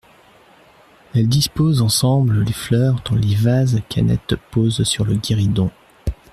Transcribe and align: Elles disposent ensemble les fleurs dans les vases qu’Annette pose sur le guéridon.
Elles 1.13 1.29
disposent 1.29 1.83
ensemble 1.83 2.41
les 2.43 2.53
fleurs 2.53 3.03
dans 3.07 3.15
les 3.15 3.35
vases 3.35 3.83
qu’Annette 3.87 4.35
pose 4.49 4.81
sur 4.81 5.05
le 5.05 5.13
guéridon. 5.13 5.69